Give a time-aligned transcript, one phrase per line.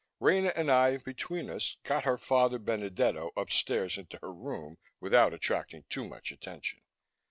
[0.19, 5.83] Rena and I, between us, got her father, Benedetto, upstairs into her room without attracting
[5.91, 6.81] too much attention.